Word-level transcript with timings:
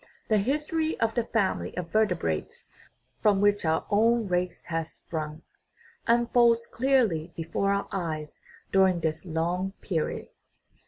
The 0.29 0.39
history 0.39 0.99
of 0.99 1.13
the 1.13 1.25
family 1.25 1.77
of 1.77 1.91
vertebrates, 1.91 2.67
from 3.21 3.39
which 3.39 3.63
our 3.65 3.85
own 3.91 4.27
race 4.27 4.65
has 4.65 4.91
sprung, 4.91 5.43
unfolds 6.07 6.65
clearly 6.65 7.31
before 7.35 7.71
our 7.71 7.87
eyes 7.91 8.41
during 8.71 9.01
this 9.01 9.27
long 9.27 9.73
period. 9.79 10.29